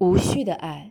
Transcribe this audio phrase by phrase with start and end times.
[0.00, 0.90] 无序的爱。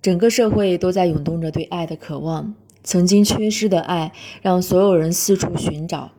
[0.00, 6.12] 整个社会都在涌动着对爱的渴望，曾经缺失的爱让所有人四处寻找。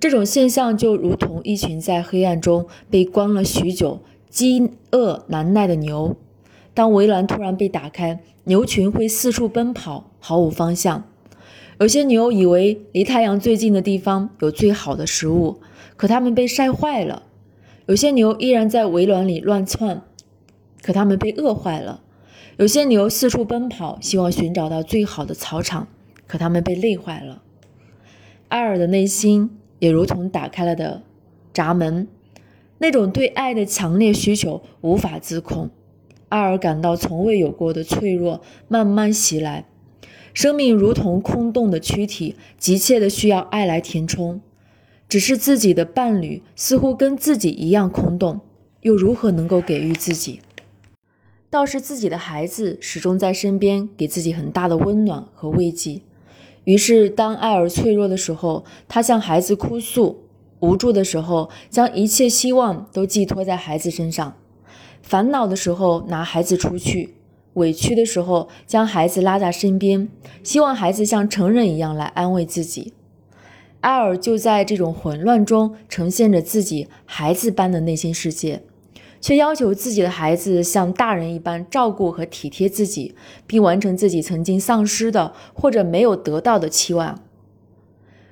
[0.00, 6.16] 这种现象就如同一群在黑暗中被关了许久、饥饿难耐的牛。
[6.74, 11.04] 当围栏突然被打开，牛群会四处奔跑，毫无方向。
[11.78, 15.60] 有些牛以为离太阳最近的地方有最好的食物，
[15.96, 17.22] 可它们被晒坏了；
[17.86, 20.02] 有些牛依然在围栏里乱窜，
[20.90, 22.00] 可它们被饿坏了；
[22.56, 25.86] 有些牛四处奔跑，希望寻找到最好的草场，
[26.26, 27.44] 可它们被累坏了。
[28.48, 31.04] 艾尔的内心也如同打开了的
[31.54, 32.08] 闸门，
[32.78, 35.70] 那种对爱的强烈需求无法自控。
[36.28, 39.66] 艾尔感到从未有过的脆弱慢慢袭来，
[40.34, 44.40] 生命如同空洞的躯体，急切的需要爱来填充。
[45.08, 48.40] 只是自己的伴侣似乎跟自己一样空洞，
[48.80, 50.40] 又如何能够给予自己？
[51.50, 56.00] 倒是自己的孩子始终在身边，给自己很大的温暖和慰藉。
[56.62, 60.14] 于是，当艾尔脆弱的时候，他向孩子哭诉；
[60.60, 64.36] 无助的时候，将一切希望都寄托在孩子身上。
[65.02, 67.16] 烦恼的时候拿孩子出去，
[67.54, 70.08] 委屈的时候将孩子拉在身边，
[70.44, 72.92] 希望孩子像成人一样来安慰自己。
[73.80, 78.62] 艾尔就在这种混乱中呈现着自己孩子般的内心世界，
[79.20, 83.14] 却要求自己的孩子像大人一般照顾和体贴自己，
[83.46, 87.22] 并完成自己曾经丧失的或者没有得到的期望，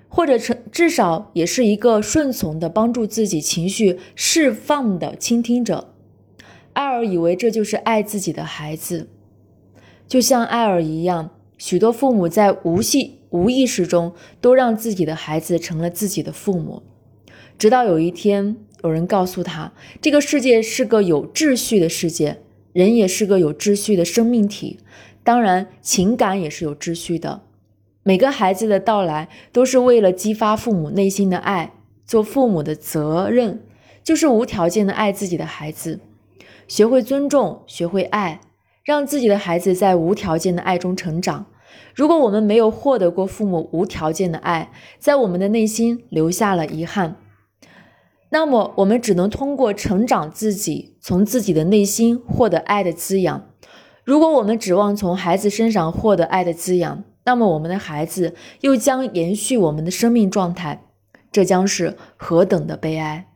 [0.08, 5.92] 或者成至少也是一个顺从的帮助自己情绪释放的倾听者。
[6.72, 9.08] 艾尔以为这就是爱自己的孩子，
[10.06, 16.82] 就像艾尔一样，许多父母在无系无意识中都让自己的孩子成了自己的父母。
[17.58, 22.38] 直到有一天，有人告诉他，这个世界是个有秩序的世界，
[22.72, 24.78] 人也是个有秩序的生命体，
[25.24, 27.42] 当然，情感也是有秩序的。
[28.02, 31.74] 每个孩子的到来都是为了激发父母内心的爱。
[32.06, 33.62] 做父母的责任
[34.02, 36.00] 就是无条件的爱自己的孩子。
[36.66, 38.40] 学会尊重，学会爱，
[38.82, 41.44] 让自己的孩子在无条件的爱中成长。
[41.94, 47.16] 如果我们没有获得过父母无条件的爱，在我们的内心留下了遗憾，
[48.30, 53.50] 那么我们只能通过成长自己，从自己的内心获得爱的滋养。
[54.04, 60.82] 如果我们指望从孩子身上获得爱的滋养，那么我们的孩子又将延续我们的生命状态，
[61.30, 63.27] 这将是何等的悲哀！